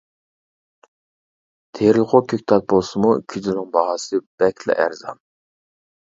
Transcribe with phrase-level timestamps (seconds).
[1.79, 5.23] تېرىلغۇ كۆكتات بولسىمۇ كۈدىنىڭ باھاسى بەكلا ئەرزان.